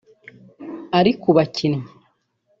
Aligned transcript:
Ari 0.97 1.11
ku 1.21 1.29
bakinnyi 1.37 1.83